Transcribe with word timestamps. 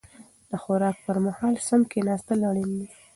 د 0.49 0.51
خوراک 0.63 0.97
پر 1.05 1.17
مهال 1.25 1.55
سم 1.67 1.81
کيناستل 1.91 2.39
اړين 2.49 2.69
دي. 2.79 2.85